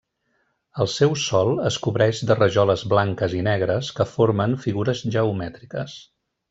[0.85, 5.99] El seu sòl es cobreix de rajoles blanques i negres que formen figures geomètriques.